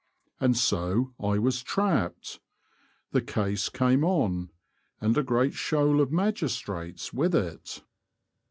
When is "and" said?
0.39-0.57, 4.99-5.15